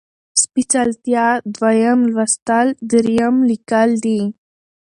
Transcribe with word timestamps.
سپېڅلتيا، 0.41 1.25
دويم 1.55 1.99
لوستل، 2.13 2.67
دريم 2.91 3.35
ليکل 3.49 3.89
دي 4.03 4.19